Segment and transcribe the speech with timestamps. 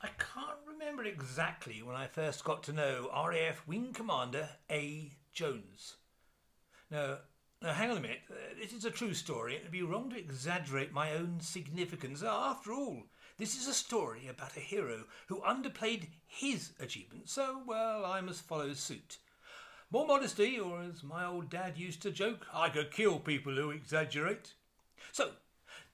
[0.00, 5.12] I can't remember exactly when I first got to know RAF Wing Commander A.
[5.32, 5.96] Jones.
[6.90, 7.18] Now,
[7.60, 8.20] no, hang on a minute.
[8.30, 9.56] Uh, this is a true story.
[9.56, 12.22] It would be wrong to exaggerate my own significance.
[12.22, 13.06] After all,
[13.38, 18.42] this is a story about a hero who underplayed his achievements, so, well, I must
[18.42, 19.18] follow suit.
[19.90, 23.70] More modesty, or as my old dad used to joke, I could kill people who
[23.70, 24.52] exaggerate.
[25.12, 25.30] So,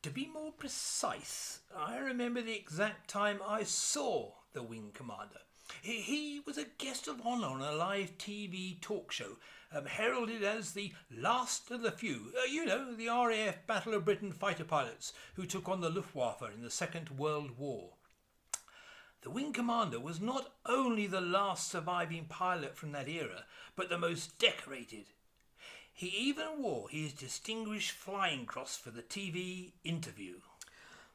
[0.05, 5.41] to be more precise, I remember the exact time I saw the Wing Commander.
[5.81, 9.39] He, was a guest of honour on a live TV talk show,
[9.73, 12.35] um, heralded as the last of the few.
[12.39, 16.53] Uh, you know, the RAF Battle of Britain fighter pilots who took on the Luftwaffe
[16.55, 17.95] in the Second World War.
[19.23, 23.97] The Wing Commander was not only the last surviving pilot from that era, but the
[23.97, 25.07] most decorated,
[25.95, 30.35] he even wore his distinguished flying cross for the TV interview.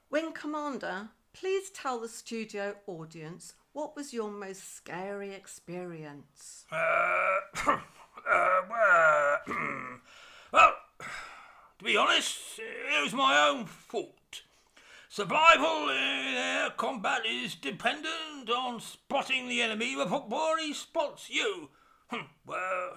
[0.09, 6.65] Wing Commander, please tell the studio audience what was your most scary experience?
[6.71, 6.75] Uh,
[7.67, 7.79] uh,
[8.69, 9.37] well,
[10.53, 10.73] well,
[11.79, 14.43] to be honest, it was my own fault.
[15.09, 21.69] Survival in air combat is dependent on spotting the enemy before he spots you.
[22.45, 22.95] well,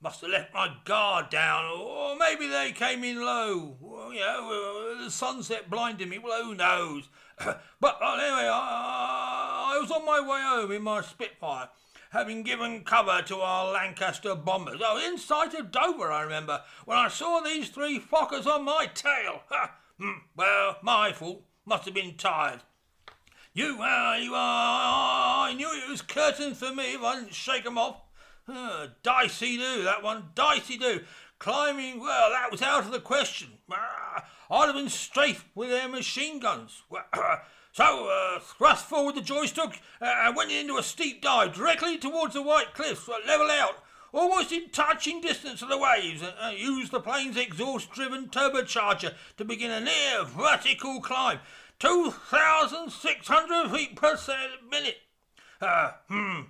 [0.00, 3.76] Must have left my guard down, or maybe they came in low.
[3.80, 6.18] Well, you know, the sunset blinded me.
[6.18, 7.08] Well, who knows?
[7.36, 11.70] but uh, anyway, I, I was on my way home in my Spitfire,
[12.10, 14.80] having given cover to our Lancaster bombers.
[14.84, 18.86] Oh, in sight of Dover, I remember, when I saw these three Fokkers on my
[18.94, 19.42] tail.
[20.00, 21.42] Hmm, well, my fault.
[21.66, 22.60] Must have been tired.
[23.52, 27.66] You, uh, you, uh, I knew it was curtains for me if I didn't shake
[27.66, 27.96] 'em off.
[28.48, 30.30] Uh, dicey do, that one.
[30.34, 31.00] Dicey do.
[31.38, 33.48] Climbing, well, that was out of the question.
[33.70, 36.82] Uh, I'd have been straight with their machine guns.
[37.72, 42.34] so, uh, thrust forward the joystick uh, and went into a steep dive directly towards
[42.34, 43.82] the white cliffs, uh, level out,
[44.12, 49.44] almost in touching distance of the waves, and uh, used the plane's exhaust-driven turbocharger to
[49.44, 51.38] begin a near vertical climb,
[51.78, 54.18] 2,600 feet per
[54.70, 54.96] minute.
[55.60, 56.40] Uh, hmm,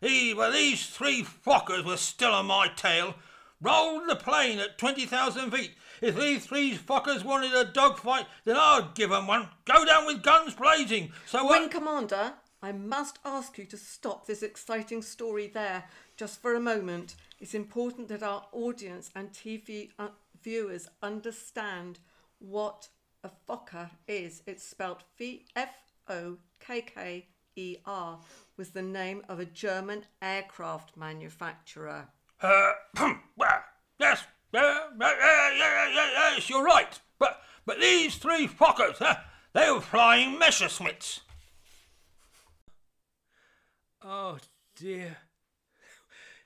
[0.00, 3.14] he, these three fuckers were still on my tail.
[3.60, 5.72] Rolled the plane at 20,000 feet.
[6.00, 9.48] If these three fuckers wanted a dogfight, then I'd give 'em one.
[9.64, 11.12] Go down with guns blazing.
[11.26, 15.84] So, Wing Commander, I must ask you to stop this exciting story there
[16.16, 17.16] just for a moment.
[17.40, 20.08] It's important that our audience and TV uh,
[20.42, 21.98] viewers understand
[22.38, 22.88] what
[23.24, 24.42] a Fokker is.
[24.46, 25.04] It's spelled
[25.56, 25.74] F
[26.08, 27.26] O K K
[27.58, 28.20] E R
[28.56, 32.06] was the name of a German aircraft manufacturer.
[32.40, 32.70] Uh,
[33.36, 33.64] well,
[33.98, 34.22] yes,
[34.54, 37.00] uh, uh, yes, you're right.
[37.18, 39.16] But but these three Fokkers, uh,
[39.54, 41.20] they were flying Messerschmitts.
[44.04, 44.38] Oh
[44.76, 45.16] dear.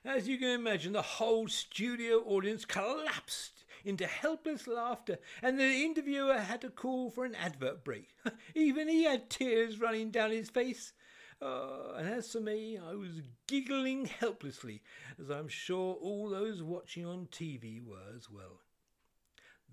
[0.03, 6.39] As you can imagine, the whole studio audience collapsed into helpless laughter, and the interviewer
[6.39, 8.09] had to call for an advert break.
[8.55, 10.93] Even he had tears running down his face.
[11.41, 14.81] Uh, and as for me, I was giggling helplessly,
[15.19, 18.61] as I'm sure all those watching on TV were as well.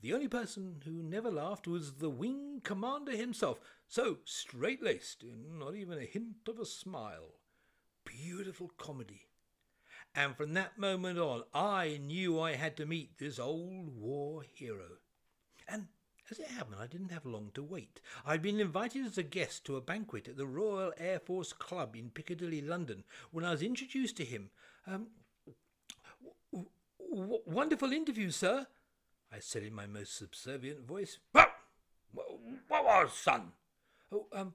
[0.02, 5.74] The only person who never laughed was the wing commander himself, so straight laced, not
[5.74, 7.34] even a hint of a smile.
[8.04, 9.26] Beautiful comedy.
[10.14, 14.98] And from that moment on, I knew I had to meet this old war hero.
[15.68, 15.88] And
[16.30, 18.00] as it happened, I didn't have long to wait.
[18.24, 21.96] I'd been invited as a guest to a banquet at the Royal Air Force Club
[21.96, 24.50] in Piccadilly, London, when I was introduced to him.
[24.86, 25.08] Um,
[26.52, 26.68] w-
[27.10, 28.66] w- wonderful interview, sir,
[29.32, 31.18] I said in my most subservient voice.
[31.32, 31.50] What?
[32.12, 33.52] What was, son?
[34.12, 34.54] Oh, um,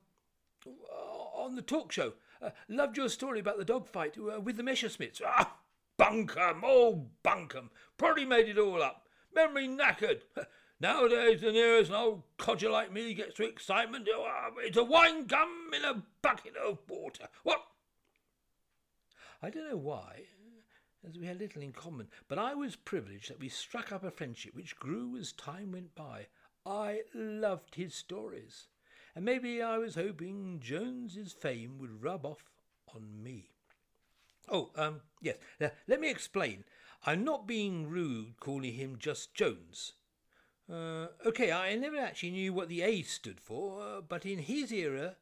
[1.36, 2.14] on the talk show.
[2.42, 5.22] Uh, loved your story about the dogfight uh, with the Messerschmitts.
[5.26, 5.56] Ah,
[5.98, 7.70] bunkum, oh, bunkum.
[7.98, 9.08] Probably made it all up.
[9.34, 10.22] Memory knackered.
[10.80, 15.26] Nowadays, the nearest an old codger like me gets to excitement, uh, it's a wine
[15.26, 17.30] gum in a bucket of water.
[17.44, 17.62] What?
[19.42, 20.24] I don't know why,
[21.08, 24.12] as we had little in common, but I was privileged that we struck up a
[24.12, 26.28] friendship which grew as time went by.
[26.66, 28.68] I loved his stories,
[29.16, 32.50] and maybe I was hoping Jones's fame would rub off
[32.94, 33.52] on me.
[34.50, 36.66] Oh, um, yes, uh, let me explain.
[37.06, 39.94] I'm not being rude calling him just Jones.
[40.72, 44.72] Uh, okay, I never actually knew what the A stood for, uh, but in his
[44.72, 45.16] era,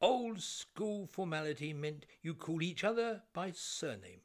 [0.00, 4.20] old school formality meant you called each other by surname.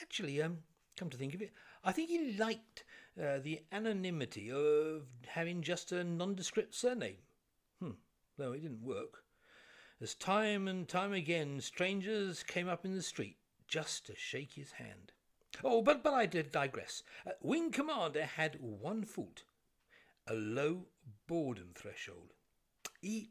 [0.00, 0.58] Actually, um,
[0.96, 2.84] come to think of it, I think he liked
[3.20, 7.18] uh, the anonymity of having just a nondescript surname.
[7.80, 7.92] Hmm,
[8.36, 9.24] though it didn't work.
[10.00, 14.72] as time and time again strangers came up in the street just to shake his
[14.72, 15.12] hand.
[15.64, 17.02] Oh, but, but I did digress.
[17.26, 19.42] Uh, Wing Commander had one fault
[20.26, 20.86] a low
[21.26, 22.32] boredom threshold.
[23.00, 23.30] He,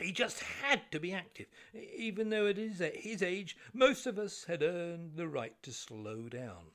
[0.00, 4.44] he just had to be active, even though at his, his age most of us
[4.44, 6.70] had earned the right to slow down.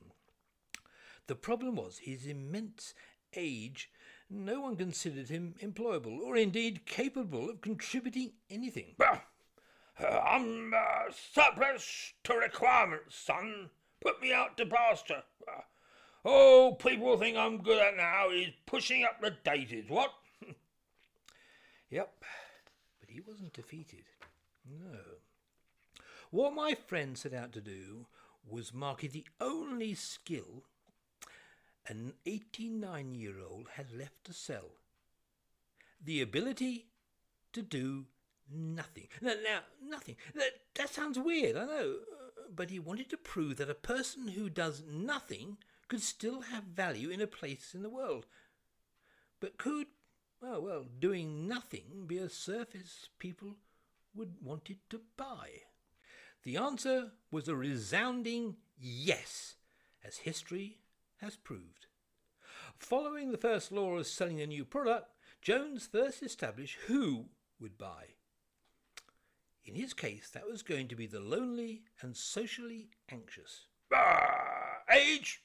[1.26, 2.94] The problem was his immense
[3.34, 3.90] age.
[4.28, 8.94] No one considered him employable, or indeed capable of contributing anything.
[9.98, 13.70] I'm uh, surplus to requirements, son.
[14.00, 15.22] Put me out to pasture.
[16.24, 20.12] All people think I'm good at now is pushing up the daisies, what?
[21.90, 22.24] Yep,
[23.00, 24.04] but he wasn't defeated.
[24.64, 25.00] No.
[26.30, 28.06] What my friend set out to do
[28.48, 30.62] was market the only skill
[31.88, 34.76] an 89 year old had left to sell
[36.02, 36.86] the ability
[37.52, 38.06] to do
[38.48, 39.08] nothing.
[39.20, 40.16] Now, now nothing.
[40.34, 41.96] That, that sounds weird, I know,
[42.54, 45.58] but he wanted to prove that a person who does nothing
[45.90, 48.24] could still have value in a place in the world.
[49.40, 49.88] But could,
[50.40, 53.56] oh, well, doing nothing be a surface people
[54.14, 55.48] would want it to buy?
[56.44, 59.56] The answer was a resounding yes,
[60.04, 60.78] as history
[61.16, 61.86] has proved.
[62.78, 65.08] Following the first law of selling a new product,
[65.42, 67.26] Jones first established who
[67.58, 68.14] would buy.
[69.64, 73.66] In his case, that was going to be the lonely and socially anxious.
[74.92, 75.42] Age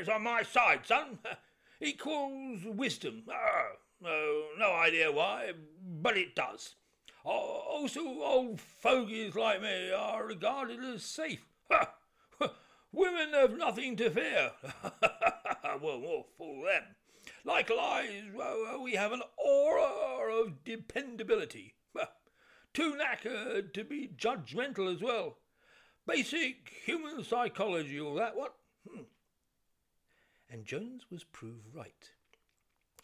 [0.00, 1.18] is on my side, son.
[1.80, 3.22] Equals wisdom.
[3.30, 3.68] Ah,
[4.02, 5.52] no, idea why,
[5.82, 6.74] but it does.
[7.24, 11.46] Also, old fogies like me are regarded as safe.
[12.92, 14.52] Women have nothing to fear.
[15.80, 16.82] well, well, fool them.
[17.44, 21.74] Likewise, well, we have an aura of dependability.
[22.72, 25.38] Too knackered to be judgmental as well.
[26.06, 28.54] Basic human psychology, all that, what?
[28.88, 29.02] Hmm.
[30.48, 32.10] And Jones was proved right.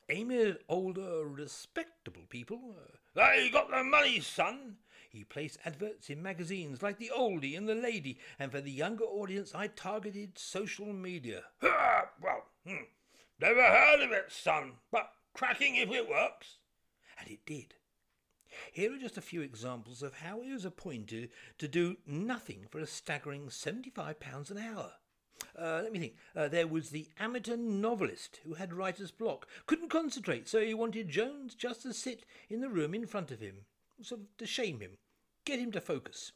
[0.09, 2.77] At older, respectable people.
[2.79, 4.77] Uh, they got the money, son.
[5.11, 9.05] He placed adverts in magazines like The Oldie and The Lady, and for the younger
[9.05, 11.43] audience, I targeted social media.
[11.63, 12.85] well, hmm.
[13.41, 16.59] never heard of it, son, but cracking if it works.
[17.19, 17.75] And it did.
[18.73, 22.81] Here are just a few examples of how he was appointed to do nothing for
[22.81, 24.93] a staggering £75 an hour.
[25.59, 26.17] Uh, let me think.
[26.35, 31.09] Uh, there was the amateur novelist who had writer's block, couldn't concentrate, so he wanted
[31.09, 33.65] Jones just to sit in the room in front of him,
[34.03, 34.99] sort of to shame him,
[35.45, 36.33] get him to focus.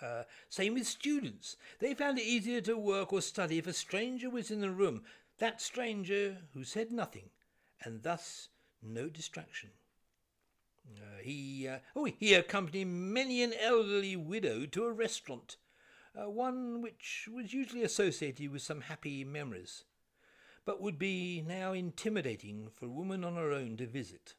[0.00, 1.56] Uh, same with students.
[1.78, 5.02] They found it easier to work or study if a stranger was in the room,
[5.38, 7.30] that stranger who said nothing,
[7.82, 8.48] and thus
[8.82, 9.70] no distraction.
[10.94, 15.56] Uh, he, uh, oh, he accompanied many an elderly widow to a restaurant,
[16.14, 19.84] uh, one which was usually associated with some happy memories,
[20.64, 24.34] but would be now intimidating for a woman on her own to visit.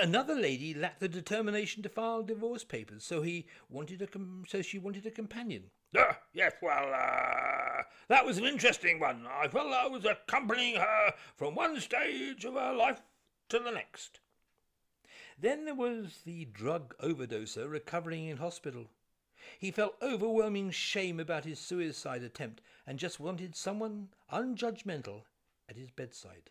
[0.00, 4.62] Another lady lacked the determination to file divorce papers, so he wanted a com- so
[4.62, 5.70] she wanted a companion.
[5.96, 9.26] Uh, yes, well, uh, that was an interesting one.
[9.26, 13.00] I felt I was accompanying her from one stage of her life
[13.48, 14.20] to the next.
[15.38, 18.90] Then there was the drug overdoser recovering in hospital.
[19.58, 25.22] He felt overwhelming shame about his suicide attempt and just wanted someone unjudgmental
[25.68, 26.50] at his bedside.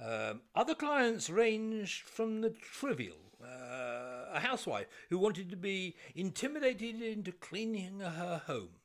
[0.00, 7.02] Um, other clients ranged from the trivial, uh, a housewife who wanted to be intimidated
[7.02, 8.76] into cleaning her home,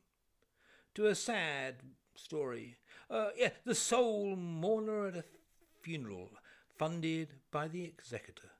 [0.96, 1.75] to a sad
[2.16, 2.77] story,
[3.10, 5.24] uh, yeah, the sole mourner at a
[5.82, 6.30] funeral
[6.77, 8.51] funded by the executor.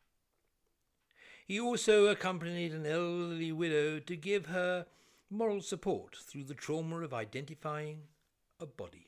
[1.46, 4.86] He also accompanied an elderly widow to give her
[5.30, 8.02] moral support through the trauma of identifying
[8.60, 9.08] a body.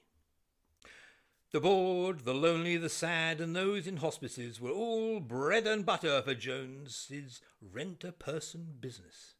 [1.51, 6.21] The bored, the lonely, the sad, and those in hospices were all bread and butter
[6.21, 9.33] for Jones's rent a person business.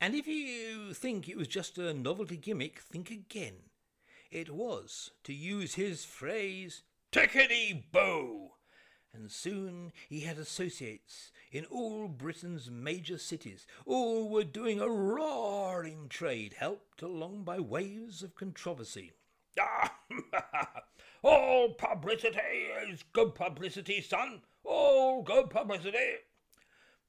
[0.00, 3.56] And if you think it was just a novelty gimmick, think again.
[4.30, 6.82] It was, to use his phrase,
[7.12, 8.52] tickety boo!
[9.12, 13.66] And soon he had associates in all Britain's major cities.
[13.84, 19.12] All were doing a roaring trade, helped along by waves of controversy.
[19.60, 19.94] Ah,
[21.22, 22.38] all publicity
[22.88, 24.40] is good publicity, son.
[24.64, 26.16] All good publicity.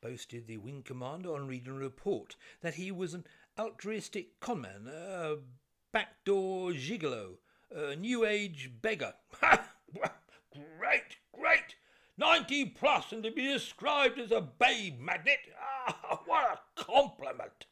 [0.02, 3.24] Boasted the wing commander on reading a report that he was an
[3.58, 5.38] altruistic conman, a
[5.94, 7.38] backdoor gigolo,
[7.74, 9.14] a new age beggar.
[10.84, 11.76] great, great.
[12.18, 15.40] 90 plus and to be described as a babe magnet.
[15.86, 16.46] Ah, what
[16.78, 17.66] a compliment!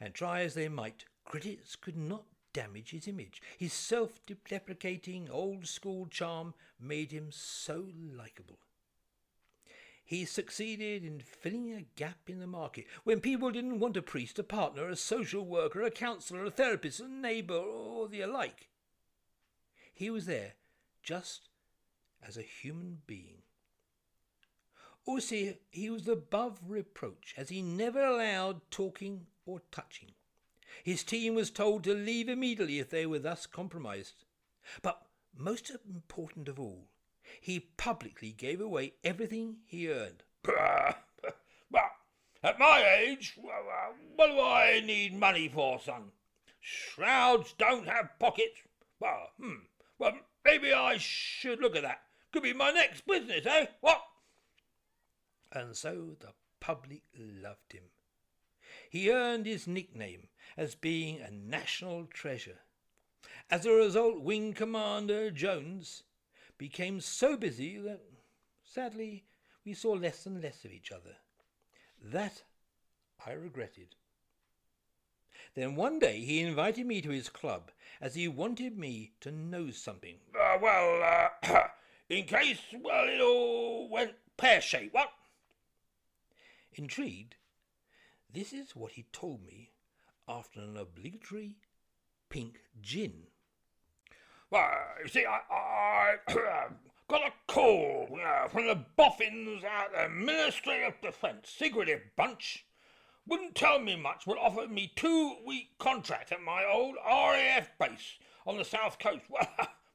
[0.00, 3.40] And try as they might, critics could not damage his image.
[3.56, 4.18] His self
[4.48, 8.58] deprecating, old school charm made him so likeable.
[10.04, 14.40] He succeeded in filling a gap in the market when people didn't want a priest,
[14.40, 18.66] a partner, a social worker, a counsellor, a therapist, a neighbour, or the alike.
[19.94, 20.54] He was there
[21.06, 21.48] just
[22.20, 23.42] as a human being.
[25.06, 30.10] Also, he was above reproach, as he never allowed talking or touching.
[30.82, 34.24] His team was told to leave immediately if they were thus compromised.
[34.82, 35.00] But
[35.38, 36.88] most important of all,
[37.40, 40.24] he publicly gave away everything he earned.
[42.42, 43.38] at my age,
[44.16, 46.10] what do I need money for, son?
[46.60, 48.60] Shrouds don't have pockets.
[48.98, 49.66] Well, hmm.
[49.98, 50.12] Well,
[50.44, 52.02] maybe I should look at that.
[52.32, 53.66] Could be my next business, eh?
[53.80, 54.02] What?
[55.52, 57.84] And so the public loved him.
[58.90, 62.58] He earned his nickname as being a national treasure.
[63.50, 66.02] As a result, Wing Commander Jones
[66.58, 68.00] became so busy that,
[68.64, 69.24] sadly,
[69.64, 71.16] we saw less and less of each other.
[72.02, 72.42] That
[73.26, 73.94] I regretted.
[75.56, 79.70] Then one day he invited me to his club as he wanted me to know
[79.70, 80.16] something.
[80.38, 81.68] Uh, well, uh,
[82.10, 85.08] in case, well, it all went pear shaped, what?
[86.74, 87.36] Intrigued,
[88.30, 89.70] this is what he told me
[90.28, 91.56] after an obligatory
[92.28, 93.22] pink gin.
[94.50, 94.68] Well,
[95.02, 96.16] you see, I, I
[97.08, 102.65] got a call uh, from the boffins at the Ministry of Defence, secretive bunch.
[103.28, 108.56] Wouldn't tell me much, but offered me two-week contract at my old RAF base on
[108.56, 109.24] the south coast.
[109.30, 109.48] Well,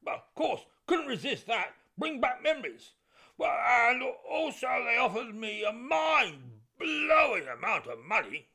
[0.03, 1.73] well, of course, couldn't resist that.
[1.97, 2.91] Bring back memories.
[3.37, 8.47] Well, and also they offered me a mind-blowing amount of money.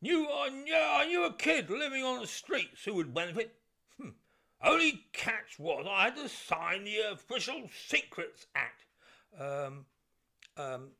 [0.00, 3.54] Knew I, knew I knew a kid living on the streets who would benefit.
[4.62, 8.84] Only catch was I had to sign the Official Secrets Act.
[9.38, 9.84] Um,
[10.56, 10.90] um,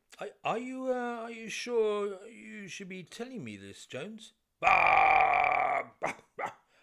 [0.43, 4.33] are you uh, are you sure you should be telling me this, Jones?
[4.63, 5.83] Ah,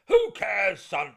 [0.09, 1.15] who cares, son?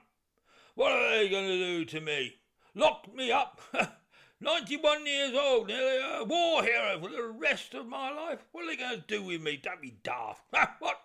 [0.76, 2.36] What are they going to do to me?
[2.74, 3.62] Lock me up?
[4.42, 8.40] Ninety-one years old, nearly a war hero for the rest of my life.
[8.52, 9.58] What are they going to do with me?
[9.62, 10.44] Don't be daft.
[10.80, 11.00] what?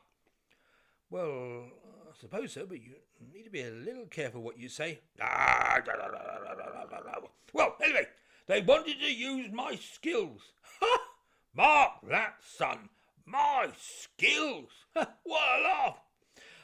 [1.10, 1.66] Well,
[2.08, 2.94] I suppose so, but you
[3.32, 5.00] need to be a little careful what you say.
[7.52, 8.06] Well, anyway,
[8.50, 10.40] they wanted to use my skills.
[10.80, 10.98] Ha!
[11.54, 12.88] Mark that, son.
[13.24, 14.70] My skills.
[14.92, 15.98] what a laugh.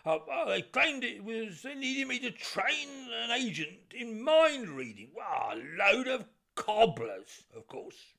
[0.05, 2.89] Uh, well, they claimed it was they needed me to train
[3.23, 5.11] an agent in mind reading.
[5.15, 6.25] Well, a load of
[6.57, 8.15] cobblers, of course.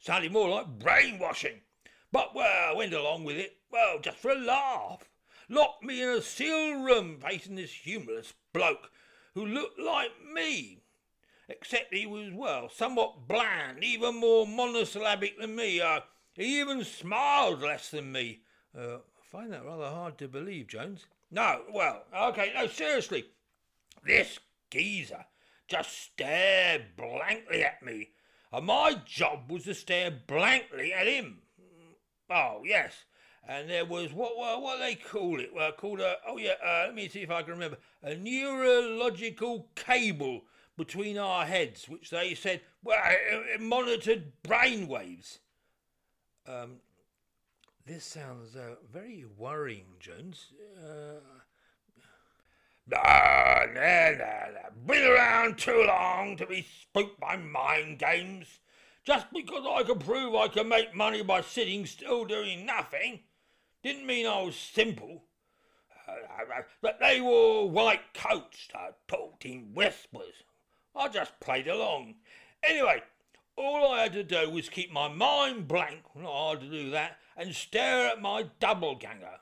[0.00, 1.60] Sounded more like brainwashing.
[2.12, 3.56] But, well, I went along with it.
[3.70, 5.10] Well, just for a laugh
[5.50, 8.90] locked me in a sealed room facing this humorless bloke
[9.34, 10.81] who looked like me.
[11.62, 15.80] Except he was, well, somewhat bland, even more monosyllabic than me.
[15.80, 16.00] Uh,
[16.32, 18.40] he even smiled less than me.
[18.76, 21.06] Uh, I find that rather hard to believe, Jones.
[21.30, 23.26] No, well, okay, no, seriously.
[24.04, 24.40] This
[24.72, 25.24] geezer
[25.68, 28.08] just stared blankly at me,
[28.52, 31.42] and my job was to stare blankly at him.
[32.28, 33.04] Oh, yes,
[33.46, 35.54] and there was what what, what they call it?
[35.54, 36.54] Well, called a oh yeah.
[36.60, 40.42] Uh, let me see if I can remember a neurological cable
[40.76, 45.38] between our heads, which they said well it, it monitored brain waves.
[46.46, 46.76] Um,
[47.86, 50.46] this sounds uh, very worrying, Jones.
[50.78, 51.20] Uh...
[52.86, 54.70] Nah, nah, nah, nah.
[54.86, 58.58] Been around too long to be spooked by mind games.
[59.04, 63.20] Just because I could prove I could make money by sitting still doing nothing
[63.82, 65.24] didn't mean I was simple.
[66.08, 70.44] Uh, but they wore white coats, uh, talked in whispers.
[70.94, 72.14] I just played along.
[72.62, 73.02] Anyway,
[73.56, 77.18] all I had to do was keep my mind blank, not hard to do that,
[77.36, 79.38] and stare at my double ganger.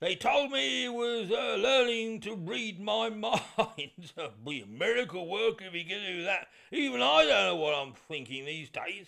[0.00, 3.42] They told me he was uh, learning to read my mind.
[3.78, 6.48] It'd be a miracle work if he could do that.
[6.72, 9.06] Even I don't know what I'm thinking these days.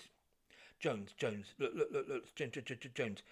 [0.79, 3.23] Jones, Jones, look, look, look, look, Jones,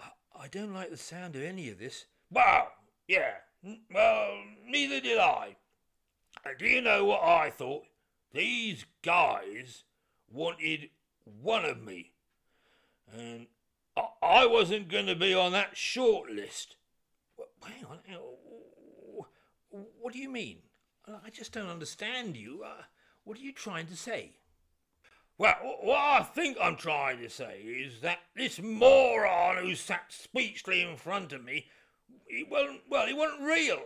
[0.00, 2.06] I don't like the sound of any of this.
[2.30, 2.72] Well,
[3.06, 3.34] yeah.
[3.92, 5.56] Well, neither did I.
[6.58, 7.84] Do you know what I thought?
[8.34, 9.84] These guys
[10.28, 10.90] wanted
[11.24, 12.10] one of me.
[13.16, 13.46] And
[14.20, 16.76] I wasn't going to be on that short list.
[17.62, 17.98] Hang on.
[19.70, 20.58] What do you mean?
[21.06, 22.62] I just don't understand you.
[22.64, 22.82] Uh,
[23.22, 24.32] what are you trying to say?
[25.38, 30.82] Well, what I think I'm trying to say is that this moron who sat speechlessly
[30.82, 31.66] in front of me,
[32.26, 33.82] he wasn't, well, he wasn't real.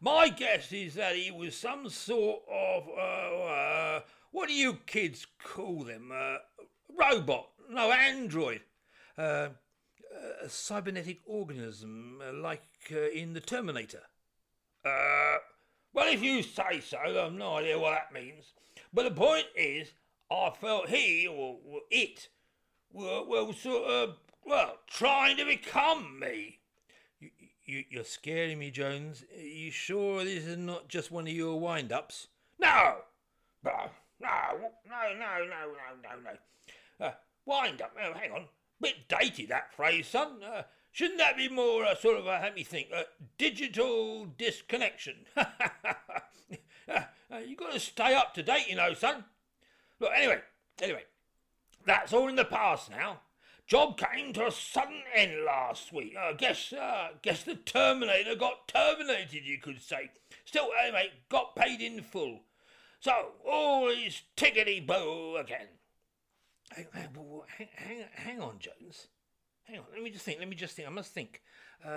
[0.00, 4.00] My guess is that he was some sort of, uh, uh,
[4.30, 6.12] what do you kids call them?
[6.14, 6.36] Uh,
[6.96, 8.60] robot, no, android.
[9.16, 9.48] Uh,
[10.42, 12.62] a cybernetic organism, uh, like
[12.92, 14.02] uh, in the Terminator.
[14.84, 15.38] Uh,
[15.92, 18.52] well, if you say so, I've no idea what that means.
[18.92, 19.92] But the point is,
[20.30, 22.28] I felt he, or, or it,
[22.92, 26.60] were, were sort of, well, trying to become me.
[27.68, 29.24] You, you, you're scaring me, Jones.
[29.36, 32.28] Are you sure this is not just one of your wind ups?
[32.58, 32.96] No!
[33.62, 34.30] No, no,
[34.88, 35.68] no, no, no,
[36.02, 37.06] no, no.
[37.06, 37.12] Uh,
[37.44, 38.46] wind up, oh, hang on.
[38.80, 40.42] Bit dated, that phrase, son.
[40.42, 43.02] Uh, shouldn't that be more uh, sort of, uh, let me think, uh,
[43.36, 45.26] digital disconnection?
[45.36, 45.44] uh,
[46.88, 47.02] uh,
[47.46, 49.24] you got to stay up to date, you know, son.
[50.00, 50.40] Look, anyway,
[50.82, 51.04] anyway,
[51.84, 53.20] that's all in the past now.
[53.68, 56.14] Job came to a sudden end last week.
[56.18, 60.10] I uh, guess, uh, guess the Terminator got terminated, you could say.
[60.46, 62.40] Still, anyway, got paid in full.
[63.00, 63.12] So,
[63.46, 65.66] all is tickety-boo again.
[66.70, 69.08] Hang, hang, hang, on, Jones.
[69.64, 70.88] Hang on, let me just think, let me just think.
[70.88, 71.42] I must think.
[71.84, 71.92] Um,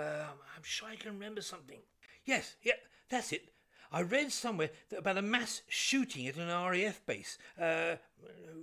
[0.54, 1.78] I'm sure I can remember something.
[2.26, 2.74] Yes, yeah,
[3.08, 3.48] that's it.
[3.92, 7.36] I read somewhere about a mass shooting at an RAF base.
[7.60, 7.96] Uh,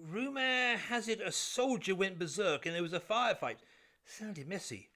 [0.08, 3.58] rumour has it a soldier went berserk and there was a firefight.
[4.06, 4.90] Sounded messy.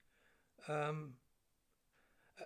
[0.68, 1.13] Um,
[2.42, 2.46] uh,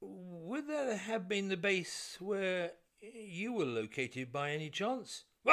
[0.00, 5.24] would that have been the base where you were located by any chance?
[5.46, 5.52] Uh,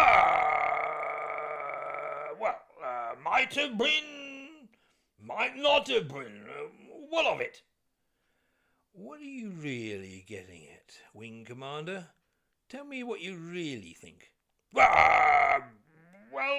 [2.40, 2.56] well,
[3.24, 4.68] might have been,
[5.20, 6.44] might not have been.
[6.50, 6.70] Uh,
[7.10, 7.62] what of it?
[8.94, 12.08] What are you really getting at, Wing Commander?
[12.68, 14.32] Tell me what you really think.
[14.76, 15.60] Uh,
[16.34, 16.58] well,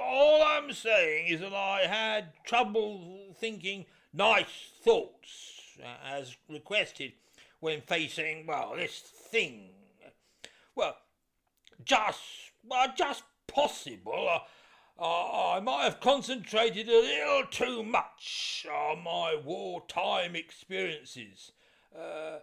[0.00, 7.12] all I'm saying is that I had trouble thinking nice thoughts, uh, as requested,
[7.58, 9.70] when facing, well, this thing.
[10.76, 10.96] Well,
[11.84, 12.20] just,
[12.64, 14.28] well, just possible.
[14.30, 21.50] Uh, uh, I might have concentrated a little too much on my wartime experiences.
[21.96, 22.38] Uh,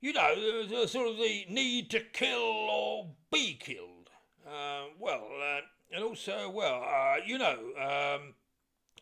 [0.00, 4.10] you know, the, the, sort of the need to kill or be killed.
[4.46, 5.60] Uh, well, uh,
[5.94, 8.34] and also, well, uh, you know, um,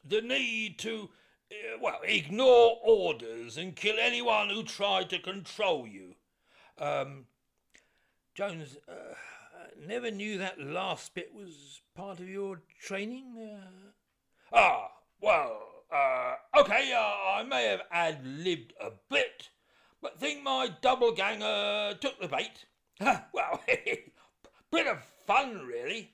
[0.08, 1.10] the need to,
[1.50, 6.14] uh, well, ignore orders and kill anyone who tried to control you.
[6.78, 7.26] Um,
[8.34, 9.14] Jones, uh,
[9.84, 13.58] never knew that last bit was part of your training.
[14.52, 14.88] Ah,
[15.20, 15.62] well,
[16.56, 19.31] okay, I may have ad libbed a bit
[20.02, 22.66] but think my double ganger took the bait.
[23.00, 23.62] well,
[24.70, 26.10] bit of fun, really.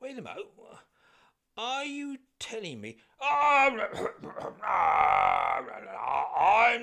[0.00, 0.46] Wait a moment.
[1.58, 2.98] Are you telling me?
[3.18, 3.78] I'm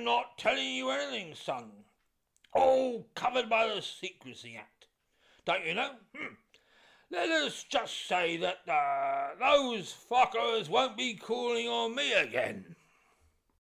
[0.03, 1.71] not telling you anything, son.
[2.53, 4.87] All covered by the Secrecy Act.
[5.45, 5.91] Don't you know?
[6.15, 6.33] Hmm.
[7.11, 12.75] Let us just say that uh, those fuckers won't be calling on me again.